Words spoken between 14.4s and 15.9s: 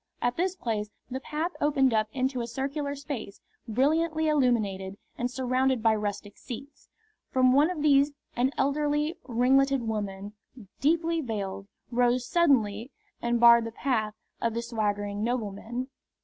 of the swaggering nobleman.